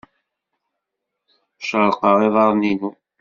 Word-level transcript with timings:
Cerrqeɣ 1.67 2.15
iḍarren-inu. 2.27 2.91